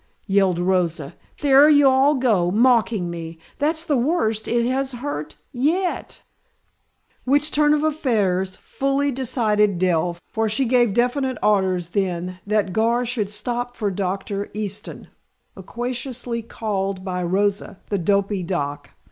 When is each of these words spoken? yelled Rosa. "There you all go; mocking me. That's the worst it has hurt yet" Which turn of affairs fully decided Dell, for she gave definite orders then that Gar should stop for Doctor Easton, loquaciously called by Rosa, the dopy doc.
yelled 0.25 0.57
Rosa. 0.57 1.13
"There 1.41 1.69
you 1.69 1.87
all 1.87 2.15
go; 2.15 2.49
mocking 2.49 3.11
me. 3.11 3.37
That's 3.59 3.83
the 3.83 3.95
worst 3.97 4.47
it 4.47 4.65
has 4.67 4.93
hurt 4.93 5.35
yet" 5.53 6.23
Which 7.23 7.51
turn 7.51 7.71
of 7.75 7.83
affairs 7.83 8.55
fully 8.55 9.11
decided 9.11 9.77
Dell, 9.77 10.17
for 10.27 10.49
she 10.49 10.65
gave 10.65 10.95
definite 10.95 11.37
orders 11.43 11.91
then 11.91 12.39
that 12.47 12.73
Gar 12.73 13.05
should 13.05 13.29
stop 13.29 13.77
for 13.77 13.91
Doctor 13.91 14.49
Easton, 14.55 15.09
loquaciously 15.55 16.41
called 16.41 17.05
by 17.05 17.21
Rosa, 17.21 17.77
the 17.89 17.99
dopy 17.99 18.41
doc. 18.43 18.89